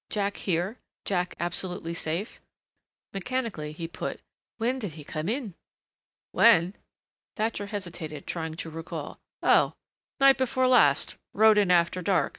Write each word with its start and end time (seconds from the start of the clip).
Jack 0.09 0.37
here 0.37 0.79
Jack 1.05 1.35
absolutely 1.39 1.93
safe 1.93 2.41
Mechanically 3.13 3.71
he 3.71 3.87
put, 3.87 4.19
"When 4.57 4.79
did 4.79 4.93
he 4.93 5.03
come 5.03 5.29
in?" 5.29 5.53
"When?" 6.31 6.75
Thatcher 7.35 7.67
hesitated, 7.67 8.25
trying 8.25 8.55
to 8.55 8.71
recall. 8.71 9.19
"Oh, 9.43 9.75
night 10.19 10.39
before 10.39 10.65
last 10.67 11.17
rode 11.33 11.59
in 11.59 11.69
after 11.69 12.01
dark." 12.01 12.29